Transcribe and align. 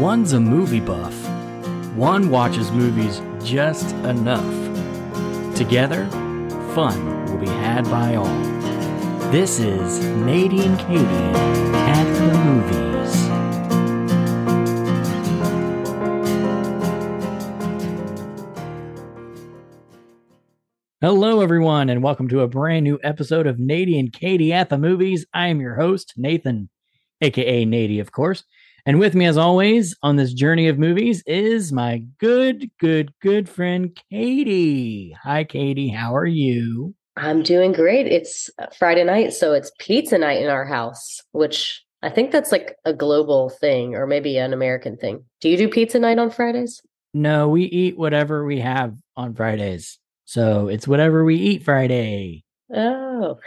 One's 0.00 0.32
a 0.32 0.40
movie 0.40 0.80
buff. 0.80 1.12
One 1.94 2.30
watches 2.30 2.70
movies 2.72 3.20
just 3.44 3.94
enough. 3.96 5.54
Together, 5.54 6.06
fun 6.74 7.26
will 7.26 7.36
be 7.36 7.46
had 7.46 7.84
by 7.84 8.14
all. 8.14 8.24
This 9.30 9.60
is 9.60 10.02
Nadine 10.24 10.78
Katie 10.78 11.04
at 11.04 12.04
the 12.14 12.32
movies. 12.38 13.14
Hello, 21.02 21.42
everyone, 21.42 21.90
and 21.90 22.02
welcome 22.02 22.28
to 22.28 22.40
a 22.40 22.48
brand 22.48 22.84
new 22.84 22.98
episode 23.02 23.46
of 23.46 23.58
Nady 23.58 24.00
and 24.00 24.10
Katie 24.10 24.54
at 24.54 24.70
the 24.70 24.78
movies. 24.78 25.26
I 25.34 25.48
am 25.48 25.60
your 25.60 25.74
host, 25.74 26.14
Nathan, 26.16 26.70
aka 27.20 27.66
Nady, 27.66 28.00
of 28.00 28.12
course. 28.12 28.44
And 28.86 28.98
with 28.98 29.14
me, 29.14 29.26
as 29.26 29.36
always, 29.36 29.96
on 30.02 30.16
this 30.16 30.32
journey 30.32 30.68
of 30.68 30.78
movies 30.78 31.22
is 31.26 31.72
my 31.72 31.98
good, 32.18 32.70
good, 32.78 33.12
good 33.20 33.48
friend, 33.48 33.96
Katie. 34.10 35.16
Hi, 35.22 35.44
Katie. 35.44 35.88
How 35.88 36.16
are 36.16 36.26
you? 36.26 36.94
I'm 37.16 37.42
doing 37.42 37.72
great. 37.72 38.06
It's 38.06 38.48
uh, 38.58 38.66
Friday 38.78 39.04
night, 39.04 39.32
so 39.32 39.52
it's 39.52 39.72
pizza 39.78 40.16
night 40.16 40.40
in 40.40 40.48
our 40.48 40.64
house, 40.64 41.20
which 41.32 41.84
I 42.02 42.08
think 42.08 42.30
that's 42.30 42.52
like 42.52 42.76
a 42.84 42.94
global 42.94 43.50
thing 43.50 43.94
or 43.94 44.06
maybe 44.06 44.38
an 44.38 44.52
American 44.52 44.96
thing. 44.96 45.24
Do 45.40 45.50
you 45.50 45.56
do 45.56 45.68
pizza 45.68 45.98
night 45.98 46.18
on 46.18 46.30
Fridays? 46.30 46.80
No, 47.12 47.48
we 47.48 47.64
eat 47.64 47.98
whatever 47.98 48.44
we 48.44 48.60
have 48.60 48.96
on 49.16 49.34
Fridays. 49.34 49.98
So 50.24 50.68
it's 50.68 50.88
whatever 50.88 51.24
we 51.24 51.36
eat 51.36 51.64
Friday. 51.64 52.44
Oh, 52.74 53.38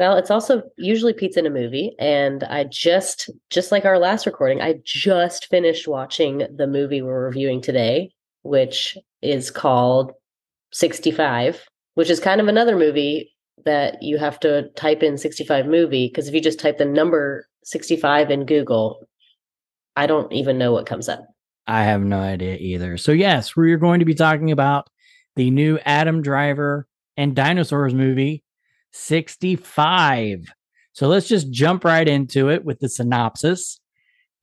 well, 0.00 0.16
it's 0.16 0.30
also 0.30 0.62
usually 0.78 1.12
pizza 1.12 1.40
in 1.40 1.46
a 1.46 1.50
movie. 1.50 1.94
And 1.98 2.42
I 2.44 2.64
just, 2.64 3.28
just 3.50 3.70
like 3.70 3.84
our 3.84 3.98
last 3.98 4.24
recording, 4.24 4.62
I 4.62 4.76
just 4.82 5.48
finished 5.48 5.86
watching 5.86 6.46
the 6.56 6.66
movie 6.66 7.02
we're 7.02 7.26
reviewing 7.26 7.60
today, 7.60 8.10
which 8.40 8.96
is 9.20 9.50
called 9.50 10.12
65, 10.72 11.62
which 11.96 12.08
is 12.08 12.18
kind 12.18 12.40
of 12.40 12.48
another 12.48 12.78
movie 12.78 13.30
that 13.66 14.02
you 14.02 14.16
have 14.16 14.40
to 14.40 14.70
type 14.70 15.02
in 15.02 15.18
65 15.18 15.66
movie. 15.66 16.08
Because 16.08 16.28
if 16.28 16.34
you 16.34 16.40
just 16.40 16.60
type 16.60 16.78
the 16.78 16.86
number 16.86 17.46
65 17.64 18.30
in 18.30 18.46
Google, 18.46 19.06
I 19.96 20.06
don't 20.06 20.32
even 20.32 20.56
know 20.56 20.72
what 20.72 20.86
comes 20.86 21.10
up. 21.10 21.26
I 21.66 21.82
have 21.82 22.00
no 22.00 22.20
idea 22.20 22.56
either. 22.56 22.96
So, 22.96 23.12
yes, 23.12 23.54
we're 23.54 23.76
going 23.76 23.98
to 23.98 24.06
be 24.06 24.14
talking 24.14 24.50
about 24.50 24.88
the 25.36 25.50
new 25.50 25.78
Adam 25.84 26.22
Driver 26.22 26.88
and 27.18 27.36
Dinosaurs 27.36 27.92
movie, 27.92 28.42
65. 28.92 30.52
So 30.92 31.08
let's 31.08 31.28
just 31.28 31.50
jump 31.50 31.84
right 31.84 32.06
into 32.06 32.50
it 32.50 32.64
with 32.64 32.78
the 32.80 32.88
synopsis. 32.88 33.80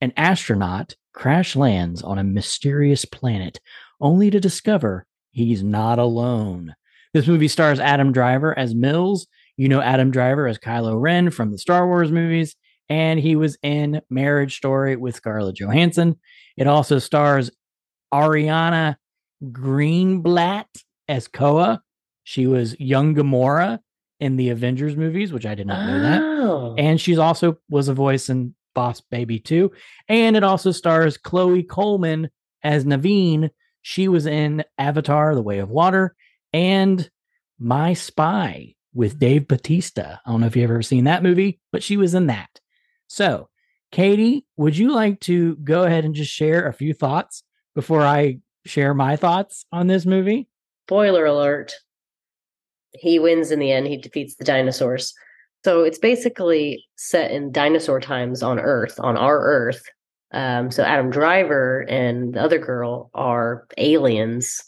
An 0.00 0.12
astronaut 0.16 0.94
crash 1.12 1.56
lands 1.56 2.02
on 2.02 2.18
a 2.18 2.24
mysterious 2.24 3.04
planet 3.04 3.60
only 4.00 4.30
to 4.30 4.40
discover 4.40 5.06
he's 5.32 5.62
not 5.62 5.98
alone. 5.98 6.74
This 7.12 7.26
movie 7.26 7.48
stars 7.48 7.80
Adam 7.80 8.12
Driver 8.12 8.56
as 8.58 8.74
Mills. 8.74 9.26
You 9.56 9.68
know 9.68 9.80
Adam 9.80 10.10
Driver 10.10 10.46
as 10.46 10.58
Kylo 10.58 11.00
Ren 11.00 11.30
from 11.30 11.50
the 11.50 11.58
Star 11.58 11.86
Wars 11.86 12.12
movies, 12.12 12.54
and 12.88 13.18
he 13.18 13.34
was 13.34 13.58
in 13.62 14.00
Marriage 14.08 14.56
Story 14.56 14.94
with 14.94 15.16
Scarlett 15.16 15.56
Johansson. 15.56 16.16
It 16.56 16.68
also 16.68 17.00
stars 17.00 17.50
Ariana 18.14 18.96
Greenblatt 19.44 20.66
as 21.08 21.26
Koa. 21.26 21.82
She 22.22 22.46
was 22.46 22.78
young 22.78 23.14
Gamora 23.14 23.80
in 24.20 24.36
the 24.36 24.50
Avengers 24.50 24.96
movies, 24.96 25.32
which 25.32 25.46
I 25.46 25.54
did 25.54 25.66
not 25.66 25.86
know 25.86 26.00
that. 26.00 26.22
Oh. 26.22 26.74
And 26.76 27.00
she's 27.00 27.18
also 27.18 27.58
was 27.68 27.88
a 27.88 27.94
voice 27.94 28.28
in 28.28 28.54
Boss 28.74 29.00
Baby 29.00 29.38
2. 29.38 29.70
And 30.08 30.36
it 30.36 30.42
also 30.42 30.72
stars 30.72 31.16
Chloe 31.16 31.62
Coleman 31.62 32.30
as 32.62 32.84
Naveen. 32.84 33.50
She 33.82 34.08
was 34.08 34.26
in 34.26 34.64
Avatar: 34.76 35.34
The 35.34 35.42
Way 35.42 35.58
of 35.58 35.70
Water 35.70 36.14
and 36.52 37.08
My 37.58 37.94
Spy 37.94 38.74
with 38.94 39.16
mm. 39.16 39.20
Dave 39.20 39.48
Batista. 39.48 40.18
I 40.24 40.30
don't 40.30 40.40
know 40.40 40.46
if 40.46 40.56
you've 40.56 40.70
ever 40.70 40.82
seen 40.82 41.04
that 41.04 41.22
movie, 41.22 41.60
but 41.72 41.82
she 41.82 41.96
was 41.96 42.14
in 42.14 42.26
that. 42.26 42.50
So, 43.06 43.48
Katie, 43.92 44.44
would 44.56 44.76
you 44.76 44.92
like 44.92 45.20
to 45.20 45.56
go 45.56 45.84
ahead 45.84 46.04
and 46.04 46.14
just 46.14 46.32
share 46.32 46.66
a 46.66 46.72
few 46.72 46.92
thoughts 46.92 47.42
before 47.74 48.02
I 48.02 48.40
share 48.66 48.92
my 48.92 49.16
thoughts 49.16 49.64
on 49.72 49.86
this 49.86 50.04
movie? 50.04 50.48
spoiler 50.88 51.26
alert 51.26 51.74
he 52.98 53.18
wins 53.18 53.50
in 53.50 53.58
the 53.58 53.72
end 53.72 53.86
he 53.86 53.96
defeats 53.96 54.36
the 54.36 54.44
dinosaurs. 54.44 55.14
So 55.64 55.82
it's 55.82 55.98
basically 55.98 56.84
set 56.96 57.30
in 57.30 57.52
dinosaur 57.52 58.00
times 58.00 58.42
on 58.42 58.58
earth 58.58 58.98
on 59.00 59.16
our 59.16 59.40
earth. 59.40 59.82
Um, 60.32 60.70
so 60.70 60.82
adam 60.82 61.10
driver 61.10 61.86
and 61.88 62.34
the 62.34 62.42
other 62.42 62.58
girl 62.58 63.10
are 63.14 63.66
aliens 63.78 64.62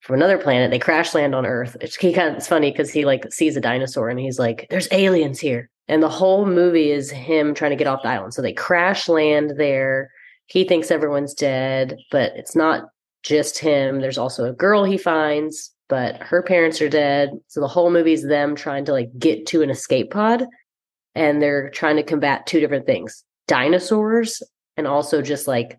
from 0.00 0.16
another 0.16 0.38
planet. 0.38 0.70
They 0.70 0.78
crash 0.78 1.14
land 1.14 1.34
on 1.34 1.46
earth. 1.46 1.76
It's, 1.80 1.96
he 1.96 2.12
kind 2.12 2.30
of, 2.30 2.36
it's 2.36 2.48
funny 2.48 2.70
because 2.70 2.90
he 2.90 3.04
like 3.04 3.32
sees 3.32 3.56
a 3.56 3.60
dinosaur 3.60 4.08
and 4.08 4.18
he's 4.18 4.38
like 4.38 4.66
there's 4.70 4.88
aliens 4.92 5.38
here. 5.38 5.70
And 5.88 6.02
the 6.02 6.08
whole 6.08 6.46
movie 6.46 6.90
is 6.90 7.10
him 7.10 7.54
trying 7.54 7.70
to 7.70 7.76
get 7.76 7.86
off 7.86 8.02
the 8.02 8.08
island. 8.08 8.34
So 8.34 8.42
they 8.42 8.52
crash 8.52 9.08
land 9.08 9.54
there. 9.56 10.10
He 10.46 10.64
thinks 10.64 10.90
everyone's 10.90 11.34
dead 11.34 11.96
but 12.10 12.32
it's 12.34 12.56
not 12.56 12.84
just 13.24 13.58
him. 13.58 14.00
There's 14.00 14.18
also 14.18 14.44
a 14.44 14.52
girl 14.52 14.84
he 14.84 14.98
finds, 14.98 15.73
but 15.88 16.16
her 16.22 16.42
parents 16.42 16.80
are 16.80 16.88
dead. 16.88 17.30
So 17.48 17.60
the 17.60 17.68
whole 17.68 17.90
movie 17.90 18.12
is 18.12 18.26
them 18.26 18.56
trying 18.56 18.84
to 18.86 18.92
like 18.92 19.10
get 19.18 19.46
to 19.46 19.62
an 19.62 19.70
escape 19.70 20.10
pod 20.10 20.44
and 21.14 21.40
they're 21.40 21.70
trying 21.70 21.96
to 21.96 22.02
combat 22.02 22.46
two 22.46 22.60
different 22.60 22.86
things 22.86 23.24
dinosaurs 23.46 24.42
and 24.76 24.86
also 24.86 25.22
just 25.22 25.46
like 25.46 25.78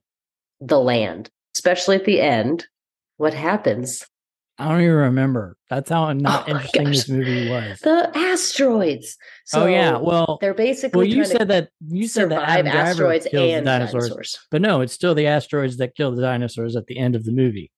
the 0.61 0.79
land, 0.79 1.29
especially 1.55 1.95
at 1.95 2.05
the 2.05 2.21
end. 2.21 2.66
What 3.17 3.33
happens? 3.33 4.05
I 4.57 4.69
don't 4.69 4.81
even 4.81 4.93
remember. 4.93 5.57
That's 5.69 5.89
how 5.89 6.11
not 6.13 6.47
Oh 6.47 6.51
interesting 6.51 6.85
this 6.85 7.09
movie 7.09 7.49
was. 7.49 7.79
The 7.79 8.09
asteroids. 8.16 9.17
So 9.45 9.63
oh 9.63 9.66
yeah, 9.66 9.97
well, 9.97 10.37
they're 10.39 10.53
basically 10.53 10.97
well, 10.97 11.07
you 11.07 11.25
said 11.25 11.49
that 11.49 11.69
you 11.85 12.07
said 12.07 12.29
that 12.29 12.47
Adam 12.47 12.67
asteroids 12.67 13.25
and 13.25 13.66
dinosaurs, 13.66 14.09
dinosaurs. 14.09 14.39
but 14.51 14.61
no, 14.61 14.81
it's 14.81 14.93
still 14.93 15.13
the 15.13 15.27
asteroids 15.27 15.77
that 15.77 15.95
kill 15.95 16.16
the 16.16 16.22
dinosaurs 16.22 16.75
at 16.75 16.87
the 16.87 16.97
end 16.97 17.16
of 17.16 17.25
the 17.25 17.33
movie. 17.33 17.72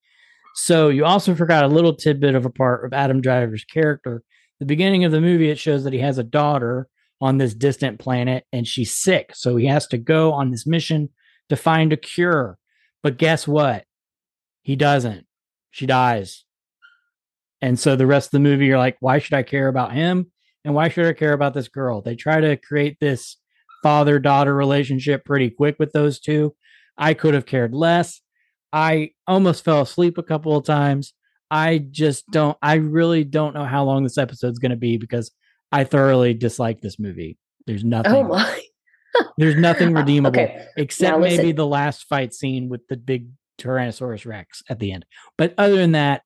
So 0.59 0.89
you 0.89 1.05
also 1.05 1.35
forgot 1.35 1.63
a 1.63 1.67
little 1.67 1.93
tidbit 1.93 2.33
of 2.33 2.43
a 2.43 2.49
part 2.49 2.83
of 2.83 2.91
Adam 2.91 3.21
Driver's 3.21 3.63
character. 3.63 4.23
The 4.59 4.65
beginning 4.65 5.05
of 5.05 5.11
the 5.11 5.21
movie, 5.21 5.51
it 5.51 5.59
shows 5.59 5.83
that 5.83 5.93
he 5.93 5.99
has 5.99 6.17
a 6.17 6.23
daughter 6.23 6.87
on 7.21 7.37
this 7.37 7.53
distant 7.53 7.99
planet 7.99 8.43
and 8.51 8.67
she's 8.67 8.95
sick, 8.95 9.35
so 9.35 9.55
he 9.55 9.67
has 9.67 9.85
to 9.87 9.99
go 9.99 10.33
on 10.33 10.49
this 10.49 10.65
mission 10.65 11.09
to 11.49 11.55
find 11.55 11.93
a 11.93 11.97
cure. 11.97 12.57
But 13.03 13.19
guess 13.19 13.47
what? 13.47 13.85
He 14.63 14.75
doesn't. 14.75 15.27
She 15.69 15.85
dies. 15.85 16.43
And 17.61 17.79
so 17.79 17.95
the 17.95 18.07
rest 18.07 18.29
of 18.29 18.31
the 18.31 18.39
movie, 18.39 18.65
you're 18.65 18.79
like, 18.79 18.97
why 18.99 19.19
should 19.19 19.35
I 19.35 19.43
care 19.43 19.67
about 19.67 19.93
him? 19.93 20.31
And 20.65 20.73
why 20.73 20.89
should 20.89 21.05
I 21.05 21.13
care 21.13 21.33
about 21.33 21.53
this 21.53 21.67
girl? 21.67 22.01
They 22.01 22.15
try 22.15 22.41
to 22.41 22.57
create 22.57 22.97
this 22.99 23.37
father 23.83 24.17
daughter 24.17 24.55
relationship 24.55 25.23
pretty 25.23 25.51
quick 25.51 25.75
with 25.77 25.91
those 25.91 26.19
two. 26.19 26.55
I 26.97 27.13
could 27.13 27.35
have 27.35 27.45
cared 27.45 27.75
less. 27.75 28.21
I 28.77 29.09
almost 29.25 29.65
fell 29.65 29.81
asleep 29.81 30.19
a 30.19 30.23
couple 30.23 30.55
of 30.55 30.63
times. 30.63 31.13
I 31.49 31.79
just 31.79 32.29
don't, 32.29 32.55
I 32.61 32.75
really 32.75 33.23
don't 33.23 33.55
know 33.55 33.65
how 33.65 33.83
long 33.83 34.03
this 34.03 34.19
episode's 34.19 34.59
going 34.59 34.69
to 34.69 34.77
be 34.77 34.97
because 34.97 35.31
I 35.71 35.83
thoroughly 35.83 36.35
dislike 36.35 36.79
this 36.79 36.99
movie. 36.99 37.39
There's 37.65 37.83
oh, 37.83 37.87
nothing, 37.87 38.13
Oh 38.13 38.23
my. 38.23 38.61
there's 39.39 39.55
nothing 39.55 39.93
redeemable 39.95 40.39
Okay. 40.39 40.67
except 40.77 41.19
maybe 41.19 41.53
the 41.53 41.65
last 41.65 42.03
fight 42.03 42.35
scene 42.35 42.69
with 42.69 42.87
the 42.87 42.97
big 42.97 43.29
Tyrannosaurus 43.57 44.27
Rex 44.27 44.61
at 44.69 44.77
the 44.77 44.91
end. 44.91 45.07
But 45.39 45.55
other 45.57 45.77
than 45.77 45.93
that, 45.93 46.21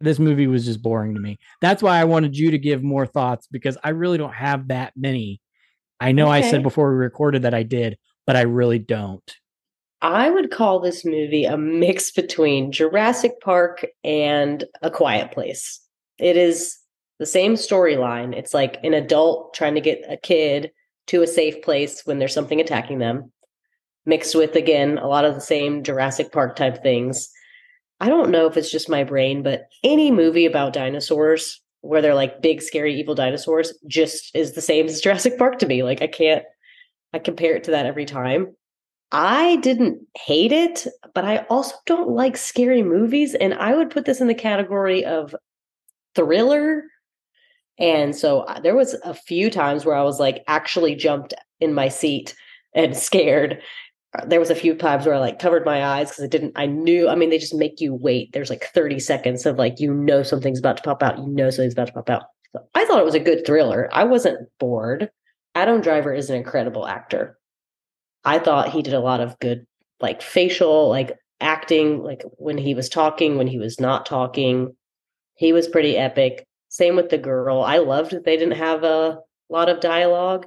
this 0.00 0.20
movie 0.20 0.46
was 0.46 0.66
just 0.66 0.82
boring 0.82 1.14
to 1.14 1.20
me. 1.20 1.40
That's 1.60 1.82
why 1.82 1.98
I 1.98 2.04
wanted 2.04 2.36
you 2.36 2.52
to 2.52 2.58
give 2.58 2.84
more 2.84 3.04
thoughts 3.04 3.48
because 3.50 3.76
I 3.82 3.88
really 3.90 4.16
don't 4.16 4.32
have 4.32 4.68
that 4.68 4.92
many. 4.96 5.40
I 5.98 6.12
know 6.12 6.28
I 6.28 6.42
said 6.42 6.62
before 6.62 6.92
we 6.92 6.98
recorded 6.98 7.42
that 7.42 7.52
I 7.52 7.64
did, 7.64 7.98
but 8.28 8.36
I 8.36 8.42
really 8.42 8.78
don't. 8.78 9.28
I 10.02 10.30
would 10.30 10.50
call 10.50 10.80
this 10.80 11.04
movie 11.04 11.44
a 11.44 11.58
mix 11.58 12.10
between 12.10 12.72
Jurassic 12.72 13.40
Park 13.40 13.86
and 14.02 14.64
A 14.82 14.90
Quiet 14.90 15.30
Place. 15.32 15.80
It 16.18 16.36
is 16.36 16.78
the 17.18 17.26
same 17.26 17.54
storyline. 17.54 18.34
It's 18.34 18.54
like 18.54 18.78
an 18.82 18.94
adult 18.94 19.52
trying 19.52 19.74
to 19.74 19.80
get 19.80 20.02
a 20.08 20.16
kid 20.16 20.70
to 21.08 21.22
a 21.22 21.26
safe 21.26 21.62
place 21.62 22.02
when 22.06 22.18
there's 22.18 22.32
something 22.32 22.60
attacking 22.60 22.98
them, 22.98 23.30
mixed 24.06 24.34
with, 24.34 24.56
again, 24.56 24.96
a 24.96 25.06
lot 25.06 25.26
of 25.26 25.34
the 25.34 25.40
same 25.40 25.82
Jurassic 25.82 26.32
Park 26.32 26.56
type 26.56 26.82
things. 26.82 27.28
I 28.00 28.08
don't 28.08 28.30
know 28.30 28.46
if 28.46 28.56
it's 28.56 28.70
just 28.70 28.88
my 28.88 29.04
brain, 29.04 29.42
but 29.42 29.66
any 29.84 30.10
movie 30.10 30.46
about 30.46 30.72
dinosaurs 30.72 31.60
where 31.82 32.00
they're 32.00 32.14
like 32.14 32.40
big, 32.40 32.62
scary, 32.62 32.98
evil 32.98 33.14
dinosaurs 33.14 33.74
just 33.86 34.34
is 34.34 34.52
the 34.52 34.62
same 34.62 34.86
as 34.86 35.00
Jurassic 35.02 35.36
Park 35.36 35.58
to 35.58 35.66
me. 35.66 35.82
Like, 35.82 36.00
I 36.00 36.06
can't, 36.06 36.44
I 37.12 37.18
compare 37.18 37.56
it 37.56 37.64
to 37.64 37.72
that 37.72 37.84
every 37.84 38.06
time. 38.06 38.54
I 39.12 39.56
didn't 39.56 40.06
hate 40.16 40.52
it, 40.52 40.86
but 41.14 41.24
I 41.24 41.38
also 41.50 41.74
don't 41.86 42.10
like 42.10 42.36
scary 42.36 42.82
movies. 42.82 43.34
And 43.34 43.54
I 43.54 43.74
would 43.74 43.90
put 43.90 44.04
this 44.04 44.20
in 44.20 44.28
the 44.28 44.34
category 44.34 45.04
of 45.04 45.34
thriller. 46.14 46.84
And 47.78 48.14
so 48.14 48.40
uh, 48.40 48.60
there 48.60 48.76
was 48.76 48.94
a 49.04 49.14
few 49.14 49.50
times 49.50 49.84
where 49.84 49.96
I 49.96 50.02
was 50.02 50.20
like 50.20 50.44
actually 50.46 50.94
jumped 50.94 51.34
in 51.60 51.74
my 51.74 51.88
seat 51.88 52.36
and 52.74 52.96
scared. 52.96 53.60
there 54.26 54.40
was 54.40 54.50
a 54.50 54.54
few 54.54 54.74
times 54.74 55.06
where 55.06 55.14
I 55.14 55.18
like 55.18 55.38
covered 55.38 55.64
my 55.64 55.84
eyes 55.84 56.10
because 56.10 56.24
I 56.24 56.28
didn't 56.28 56.52
I 56.56 56.66
knew 56.66 57.08
I 57.08 57.14
mean 57.14 57.30
they 57.30 57.38
just 57.38 57.54
make 57.54 57.80
you 57.80 57.94
wait. 57.94 58.32
There's 58.32 58.50
like 58.50 58.64
30 58.64 59.00
seconds 59.00 59.46
of 59.46 59.58
like 59.58 59.80
you 59.80 59.92
know 59.92 60.22
something's 60.22 60.58
about 60.58 60.76
to 60.76 60.82
pop 60.82 61.02
out, 61.02 61.18
you 61.18 61.26
know 61.26 61.50
something's 61.50 61.72
about 61.72 61.88
to 61.88 61.92
pop 61.94 62.10
out. 62.10 62.24
So 62.52 62.60
I 62.74 62.84
thought 62.84 63.00
it 63.00 63.04
was 63.04 63.14
a 63.14 63.20
good 63.20 63.46
thriller. 63.46 63.88
I 63.92 64.04
wasn't 64.04 64.48
bored. 64.58 65.10
Adam 65.54 65.80
Driver 65.80 66.12
is 66.12 66.30
an 66.30 66.36
incredible 66.36 66.86
actor. 66.86 67.39
I 68.24 68.38
thought 68.38 68.70
he 68.70 68.82
did 68.82 68.94
a 68.94 69.00
lot 69.00 69.20
of 69.20 69.38
good 69.38 69.66
like 70.00 70.22
facial 70.22 70.88
like 70.88 71.16
acting 71.40 72.02
like 72.02 72.22
when 72.36 72.58
he 72.58 72.74
was 72.74 72.88
talking, 72.88 73.36
when 73.36 73.46
he 73.46 73.58
was 73.58 73.80
not 73.80 74.06
talking. 74.06 74.74
He 75.34 75.52
was 75.52 75.68
pretty 75.68 75.96
epic. 75.96 76.46
Same 76.68 76.96
with 76.96 77.08
the 77.08 77.18
girl. 77.18 77.62
I 77.62 77.78
loved 77.78 78.12
that 78.12 78.24
they 78.24 78.36
didn't 78.36 78.58
have 78.58 78.84
a 78.84 79.18
lot 79.48 79.68
of 79.68 79.80
dialogue. 79.80 80.46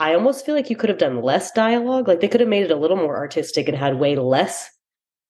I 0.00 0.14
almost 0.14 0.44
feel 0.44 0.54
like 0.54 0.68
you 0.68 0.76
could 0.76 0.90
have 0.90 0.98
done 0.98 1.22
less 1.22 1.52
dialogue. 1.52 2.08
Like 2.08 2.20
they 2.20 2.28
could 2.28 2.40
have 2.40 2.48
made 2.48 2.64
it 2.64 2.70
a 2.70 2.76
little 2.76 2.96
more 2.96 3.16
artistic 3.16 3.68
and 3.68 3.76
had 3.76 3.98
way 3.98 4.16
less 4.16 4.68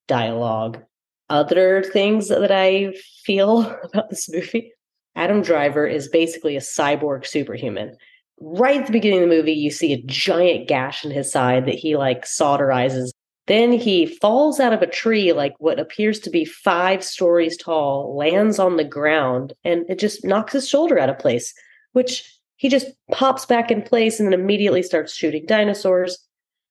dialogue. 0.08 0.82
Other 1.29 1.82
things 1.82 2.29
that 2.29 2.50
I 2.50 2.94
feel 3.25 3.61
about 3.85 4.11
this 4.11 4.29
movie 4.31 4.73
Adam 5.17 5.43
Driver 5.43 5.87
is 5.87 6.08
basically 6.08 6.56
a 6.56 6.61
cyborg 6.61 7.26
superhuman. 7.26 7.96
Right 8.40 8.81
at 8.81 8.86
the 8.86 8.92
beginning 8.92 9.22
of 9.22 9.28
the 9.28 9.36
movie, 9.36 9.52
you 9.52 9.70
see 9.70 9.92
a 9.92 10.02
giant 10.02 10.69
gash 10.69 11.04
in 11.04 11.10
his 11.10 11.31
side 11.31 11.66
that 11.66 11.76
he 11.76 11.96
like 11.96 12.25
solderizes. 12.25 13.10
Then 13.46 13.72
he 13.72 14.06
falls 14.06 14.58
out 14.58 14.72
of 14.72 14.82
a 14.82 14.86
tree, 14.86 15.32
like 15.32 15.54
what 15.58 15.78
appears 15.78 16.19
to 16.20 16.31
be 16.31 16.44
five 16.44 17.04
stories 17.04 17.56
tall, 17.56 18.16
lands 18.16 18.58
on 18.58 18.76
the 18.76 18.84
ground, 18.84 19.52
and 19.64 19.84
it 19.88 19.98
just 19.98 20.25
knocks 20.25 20.54
his 20.54 20.69
shoulder 20.69 20.98
out 20.98 21.10
of 21.10 21.19
place, 21.19 21.52
which 21.92 22.38
he 22.56 22.69
just 22.69 22.86
pops 23.10 23.44
back 23.44 23.70
in 23.70 23.82
place 23.82 24.19
and 24.19 24.26
then 24.26 24.38
immediately 24.38 24.82
starts 24.82 25.14
shooting 25.14 25.44
dinosaurs. 25.46 26.19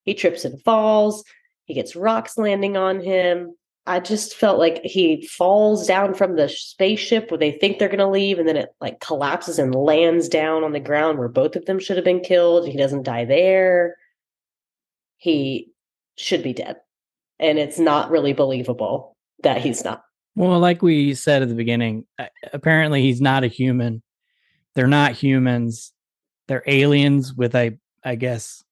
He 0.03 0.13
trips 0.13 0.45
and 0.45 0.61
falls. 0.63 1.23
He 1.65 1.73
gets 1.73 1.95
rocks 1.95 2.37
landing 2.37 2.75
on 2.75 3.01
him. 3.01 3.55
I 3.85 3.99
just 3.99 4.35
felt 4.35 4.59
like 4.59 4.81
he 4.83 5.27
falls 5.27 5.85
down 5.85 6.13
from 6.13 6.35
the 6.35 6.47
spaceship 6.47 7.29
where 7.29 7.37
they 7.37 7.51
think 7.51 7.79
they're 7.79 7.89
going 7.89 7.99
to 7.99 8.07
leave, 8.07 8.39
and 8.39 8.47
then 8.47 8.55
it 8.55 8.69
like 8.79 9.01
collapses 9.01 9.59
and 9.59 9.75
lands 9.75 10.29
down 10.29 10.63
on 10.63 10.71
the 10.71 10.79
ground 10.79 11.19
where 11.19 11.27
both 11.27 11.55
of 11.57 11.65
them 11.65 11.79
should 11.79 11.97
have 11.97 12.05
been 12.05 12.21
killed. 12.21 12.67
He 12.67 12.77
doesn't 12.77 13.03
die 13.03 13.25
there. 13.25 13.97
He 15.17 15.71
should 16.15 16.43
be 16.43 16.53
dead. 16.53 16.77
And 17.39 17.59
it's 17.59 17.79
not 17.79 18.09
really 18.09 18.31
believable 18.31 19.17
that 19.41 19.61
he's 19.61 19.83
not. 19.83 20.03
Well, 20.35 20.59
like 20.59 20.81
we 20.81 21.13
said 21.13 21.41
at 21.41 21.49
the 21.49 21.55
beginning, 21.55 22.05
apparently 22.53 23.01
he's 23.01 23.19
not 23.19 23.43
a 23.43 23.47
human. 23.47 24.01
They're 24.75 24.87
not 24.87 25.11
humans. 25.11 25.91
They're 26.47 26.63
aliens 26.65 27.33
with 27.33 27.53
a, 27.53 27.77
I 28.03 28.15
guess, 28.15 28.63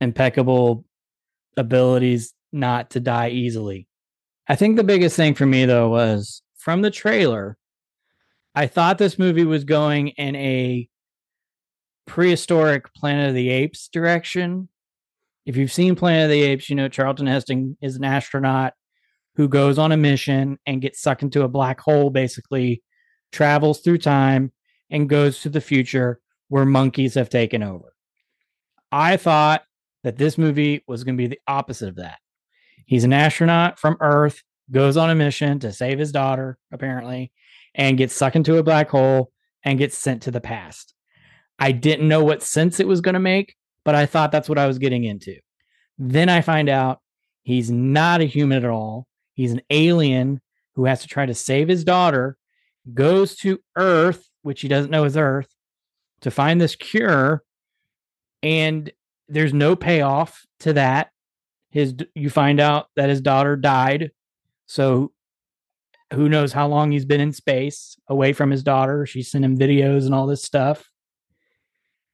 impeccable 0.00 0.84
abilities 1.56 2.32
not 2.52 2.90
to 2.90 3.00
die 3.00 3.30
easily. 3.30 3.86
I 4.50 4.56
think 4.56 4.76
the 4.76 4.82
biggest 4.82 5.14
thing 5.14 5.34
for 5.34 5.46
me 5.46 5.64
though 5.64 5.90
was 5.90 6.42
from 6.56 6.82
the 6.82 6.90
trailer, 6.90 7.56
I 8.52 8.66
thought 8.66 8.98
this 8.98 9.16
movie 9.16 9.44
was 9.44 9.62
going 9.62 10.08
in 10.08 10.34
a 10.34 10.88
prehistoric 12.04 12.92
Planet 12.92 13.28
of 13.28 13.36
the 13.36 13.48
Apes 13.48 13.86
direction. 13.86 14.68
If 15.46 15.56
you've 15.56 15.70
seen 15.70 15.94
Planet 15.94 16.24
of 16.24 16.30
the 16.30 16.42
Apes, 16.42 16.68
you 16.68 16.74
know 16.74 16.88
Charlton 16.88 17.28
Heston 17.28 17.76
is 17.80 17.94
an 17.94 18.02
astronaut 18.02 18.72
who 19.36 19.46
goes 19.46 19.78
on 19.78 19.92
a 19.92 19.96
mission 19.96 20.58
and 20.66 20.82
gets 20.82 21.00
sucked 21.00 21.22
into 21.22 21.44
a 21.44 21.48
black 21.48 21.78
hole, 21.78 22.10
basically, 22.10 22.82
travels 23.30 23.78
through 23.82 23.98
time 23.98 24.50
and 24.90 25.08
goes 25.08 25.42
to 25.42 25.48
the 25.48 25.60
future 25.60 26.18
where 26.48 26.64
monkeys 26.64 27.14
have 27.14 27.30
taken 27.30 27.62
over. 27.62 27.94
I 28.90 29.16
thought 29.16 29.62
that 30.02 30.18
this 30.18 30.36
movie 30.36 30.82
was 30.88 31.04
going 31.04 31.14
to 31.14 31.22
be 31.22 31.28
the 31.28 31.40
opposite 31.46 31.88
of 31.88 31.96
that. 31.98 32.18
He's 32.90 33.04
an 33.04 33.12
astronaut 33.12 33.78
from 33.78 33.96
Earth, 34.00 34.42
goes 34.72 34.96
on 34.96 35.10
a 35.10 35.14
mission 35.14 35.60
to 35.60 35.72
save 35.72 36.00
his 36.00 36.10
daughter, 36.10 36.58
apparently, 36.72 37.30
and 37.72 37.96
gets 37.96 38.12
sucked 38.12 38.34
into 38.34 38.56
a 38.56 38.64
black 38.64 38.90
hole 38.90 39.30
and 39.62 39.78
gets 39.78 39.96
sent 39.96 40.22
to 40.22 40.32
the 40.32 40.40
past. 40.40 40.92
I 41.56 41.70
didn't 41.70 42.08
know 42.08 42.24
what 42.24 42.42
sense 42.42 42.80
it 42.80 42.88
was 42.88 43.00
going 43.00 43.12
to 43.12 43.20
make, 43.20 43.54
but 43.84 43.94
I 43.94 44.06
thought 44.06 44.32
that's 44.32 44.48
what 44.48 44.58
I 44.58 44.66
was 44.66 44.80
getting 44.80 45.04
into. 45.04 45.36
Then 45.98 46.28
I 46.28 46.40
find 46.40 46.68
out 46.68 46.98
he's 47.44 47.70
not 47.70 48.22
a 48.22 48.24
human 48.24 48.64
at 48.64 48.68
all. 48.68 49.06
He's 49.34 49.52
an 49.52 49.62
alien 49.70 50.40
who 50.74 50.86
has 50.86 51.00
to 51.02 51.06
try 51.06 51.26
to 51.26 51.34
save 51.34 51.68
his 51.68 51.84
daughter, 51.84 52.38
goes 52.92 53.36
to 53.36 53.60
Earth, 53.76 54.28
which 54.42 54.62
he 54.62 54.66
doesn't 54.68 54.90
know 54.90 55.04
is 55.04 55.16
Earth, 55.16 55.54
to 56.22 56.32
find 56.32 56.60
this 56.60 56.74
cure. 56.74 57.44
And 58.42 58.90
there's 59.28 59.54
no 59.54 59.76
payoff 59.76 60.44
to 60.58 60.72
that 60.72 61.12
his 61.70 61.94
you 62.14 62.30
find 62.30 62.60
out 62.60 62.88
that 62.96 63.08
his 63.08 63.20
daughter 63.20 63.56
died. 63.56 64.10
So 64.66 65.12
who 66.12 66.28
knows 66.28 66.52
how 66.52 66.66
long 66.66 66.90
he's 66.90 67.04
been 67.04 67.20
in 67.20 67.32
space 67.32 67.96
away 68.08 68.32
from 68.32 68.50
his 68.50 68.62
daughter. 68.62 69.06
She 69.06 69.22
sent 69.22 69.44
him 69.44 69.56
videos 69.56 70.06
and 70.06 70.14
all 70.14 70.26
this 70.26 70.42
stuff. 70.42 70.90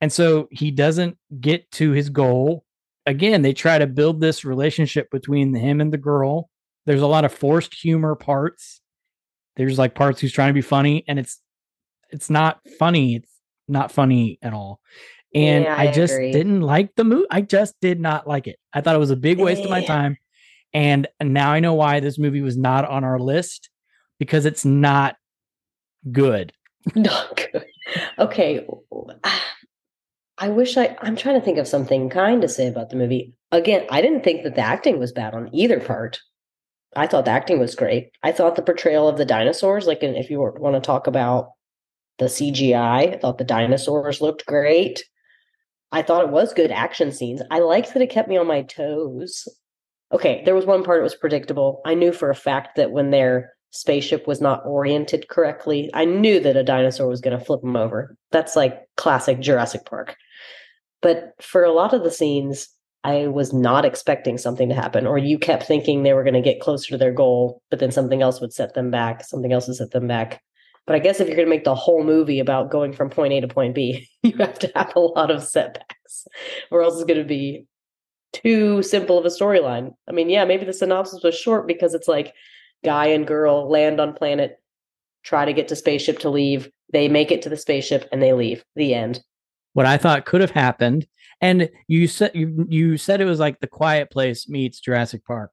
And 0.01 0.13
so 0.13 0.49
he 0.51 0.71
doesn't 0.71 1.17
get 1.41 1.71
to 1.73 1.93
his 1.93 2.11
goal. 2.11 2.65
Again 3.07 3.43
they 3.43 3.55
try 3.55 3.79
to 3.79 3.87
build 3.87 4.21
this 4.21 4.45
relationship 4.45 5.11
between 5.11 5.55
him 5.55 5.81
and 5.81 5.93
the 5.93 5.99
girl. 5.99 6.51
There's 6.85 7.03
a 7.03 7.07
lot 7.07 7.25
of 7.25 7.33
forced 7.33 7.75
humor 7.75 8.15
parts. 8.15 8.81
There's 9.57 9.79
like 9.79 9.95
parts 9.95 10.21
he's 10.21 10.33
trying 10.33 10.51
to 10.51 10.55
be 10.55 10.61
funny 10.61 11.05
and 11.09 11.19
it's 11.19 11.41
it's 12.11 12.31
not 12.31 12.61
funny. 12.79 13.17
It's 13.17 13.33
not 13.69 13.91
funny 13.91 14.39
at 14.43 14.53
all 14.53 14.81
and 15.37 15.65
yeah, 15.65 15.77
I, 15.77 15.89
I, 15.89 15.93
just 15.93 16.15
agree. 16.15 16.33
didn't 16.33 16.63
like 16.63 16.95
the 16.97 17.05
movie. 17.05 17.27
I 17.31 17.43
just 17.43 17.75
did 17.83 18.01
not 18.01 18.27
like 18.27 18.47
it. 18.47 18.59
I 18.73 18.81
thought 18.81 18.97
it 18.97 19.01
was 19.01 19.11
a 19.11 19.17
big 19.17 19.39
waste 19.39 19.59
yeah. 19.59 19.67
of 19.67 19.71
my 19.71 19.85
time. 19.87 20.17
And 20.73 21.07
now 21.23 21.53
I 21.53 21.61
know 21.61 21.75
why 21.75 22.01
this 22.01 22.19
movie 22.19 22.41
was 22.41 22.57
not 22.57 22.87
on 22.87 23.05
our 23.05 23.19
list 23.19 23.69
because 24.19 24.47
it's 24.47 24.65
not 24.65 25.17
good. 26.11 26.55
Not 26.95 27.49
good. 27.53 27.67
Okay. 28.19 28.67
I 30.39 30.49
wish 30.49 30.77
I 30.77 30.97
I'm 31.01 31.17
trying 31.17 31.39
to 31.39 31.45
think 31.45 31.59
of 31.59 31.69
something 31.69 32.09
kind 32.09 32.41
to 32.43 32.49
say 32.49 32.67
about 32.67 32.91
the 32.91 32.97
movie. 32.97 33.35
Again, 33.53 33.87
I 33.91 34.01
didn't 34.01 34.23
think 34.23 34.43
that 34.43 34.55
the 34.55 34.61
acting 34.63 34.99
was 34.99 35.13
bad 35.13 35.35
on 35.35 35.51
either 35.53 35.81
part. 35.81 36.21
I 36.95 37.07
thought 37.07 37.27
the 37.27 37.31
acting 37.31 37.59
was 37.59 37.75
great. 37.75 38.11
I 38.23 38.33
thought 38.33 38.57
the 38.57 38.63
portrayal 38.63 39.09
of 39.09 39.19
the 39.19 39.25
dinosaurs, 39.27 39.87
like 39.87 40.03
if 40.03 40.31
you 40.31 40.41
want 40.41 40.75
to 40.77 40.81
talk 40.81 41.07
about 41.07 41.51
the 42.19 42.27
CGI, 42.27 43.15
I 43.15 43.19
thought 43.19 43.39
the 43.39 43.45
dinosaurs 43.45 44.21
looked 44.23 44.47
great. 44.47 45.05
I 45.97 46.03
thought 46.03 46.25
it 46.25 46.31
was 46.31 46.53
good 46.53 46.71
action 46.71 47.11
scenes. 47.11 47.41
I 47.51 47.61
liked 47.61 47.95
that 47.95 48.03
it 48.03 48.11
kept 48.11 48.29
me 48.29 48.37
on 48.37 48.47
my 48.47 48.61
toes. 48.61 49.49
Okay, 50.13 50.43
there 50.45 50.55
was 50.55 50.67
one 50.67 50.85
part 50.85 50.99
that 50.99 51.05
was 51.05 51.15
predictable. 51.15 51.81
I 51.87 51.95
knew 51.95 52.13
for 52.13 52.29
a 52.29 52.35
fact 52.35 52.77
that 52.77 52.91
when 52.91 53.13
their 53.13 53.55
spaceship 53.71 54.27
was 54.27 54.43
not 54.43 54.61
oriented 54.67 55.29
correctly, 55.29 55.91
I 55.95 56.05
knew 56.05 56.39
that 56.41 56.55
a 56.55 56.63
dinosaur 56.63 57.09
was 57.09 57.23
going 57.23 57.39
to 57.39 57.43
flip 57.43 57.63
them 57.63 57.77
over. 57.77 58.15
That's 58.31 58.57
like 58.57 58.79
classic 58.99 59.41
Jurassic 59.41 59.87
Park. 59.87 60.17
But 61.01 61.33
for 61.41 61.65
a 61.65 61.73
lot 61.73 61.95
of 61.95 62.05
the 62.05 62.11
scenes, 62.11 62.69
I 63.03 63.29
was 63.29 63.55
not 63.55 63.87
expecting 63.87 64.37
something 64.37 64.69
to 64.69 64.75
happen, 64.75 65.07
or 65.07 65.17
you 65.17 65.39
kept 65.39 65.63
thinking 65.63 66.03
they 66.03 66.13
were 66.13 66.25
going 66.25 66.35
to 66.35 66.43
get 66.43 66.61
closer 66.61 66.91
to 66.91 66.99
their 66.99 67.13
goal, 67.13 67.63
but 67.71 67.79
then 67.79 67.91
something 67.91 68.21
else 68.21 68.39
would 68.43 68.53
set 68.53 68.75
them 68.75 68.91
back, 68.91 69.25
something 69.25 69.51
else 69.51 69.67
would 69.67 69.77
set 69.77 69.93
them 69.93 70.07
back. 70.07 70.43
But 70.87 70.95
I 70.95 71.01
guess 71.01 71.19
if 71.19 71.27
you're 71.27 71.37
going 71.37 71.47
to 71.47 71.51
make 71.51 71.65
the 71.65 71.75
whole 71.75 72.05
movie 72.05 72.39
about 72.39 72.71
going 72.71 72.93
from 72.93 73.11
point 73.11 73.33
A 73.33 73.41
to 73.41 73.49
point 73.49 73.75
B, 73.75 74.09
you 74.23 74.37
have 74.39 74.59
to 74.61 74.71
have 74.75 74.93
a 74.95 75.01
lot 75.01 75.31
of 75.31 75.43
setbacks, 75.43 76.27
or 76.71 76.83
else 76.83 76.95
it's 76.95 77.05
going 77.05 77.21
to 77.21 77.25
be 77.25 77.67
too 78.33 78.83
simple 78.83 79.19
of 79.19 79.25
a 79.25 79.29
storyline. 79.29 79.95
I 80.09 80.13
mean, 80.13 80.31
yeah, 80.31 80.45
maybe 80.45 80.65
the 80.65 80.73
synopsis 80.73 81.23
was 81.23 81.37
short 81.37 81.67
because 81.67 81.95
it's 81.95 82.09
like 82.09 82.35
guy 82.85 83.07
and 83.07 83.27
girl 83.27 83.69
land 83.69 84.01
on 84.01 84.15
planet, 84.15 84.61
try 85.25 85.45
to 85.45 85.53
get 85.53 85.69
to 85.69 85.77
spaceship 85.77 86.21
to 86.21 86.31
leave. 86.31 86.71
They 86.93 87.09
make 87.09 87.33
it 87.33 87.43
to 87.43 87.49
the 87.49 87.57
spaceship 87.57 88.09
and 88.13 88.23
they 88.23 88.33
leave. 88.33 88.65
The 88.77 88.95
end. 88.95 89.21
What 89.73 89.87
I 89.87 89.97
thought 89.97 90.25
could 90.25 90.41
have 90.41 90.53
happened, 90.53 91.07
and 91.41 91.69
you 91.89 92.07
said 92.07 92.31
you 92.35 92.65
you 92.69 92.97
said 92.97 93.21
it 93.21 93.27
was 93.27 93.41
like 93.41 93.61
the 93.61 93.67
Quiet 93.67 94.11
Place 94.11 94.49
meets 94.49 94.81
Jurassic 94.81 95.25
Park. 95.25 95.51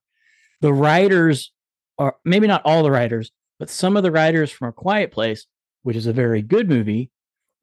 The 0.61 0.71
writers, 0.71 1.51
or 1.97 2.15
maybe 2.23 2.47
not 2.47 2.61
all 2.63 2.83
the 2.83 2.91
writers, 2.91 3.31
but 3.59 3.69
some 3.69 3.97
of 3.97 4.03
the 4.03 4.11
writers 4.11 4.51
from 4.51 4.69
A 4.69 4.73
Quiet 4.73 5.11
Place, 5.11 5.45
which 5.83 5.95
is 5.95 6.07
a 6.07 6.13
very 6.13 6.41
good 6.41 6.69
movie, 6.69 7.11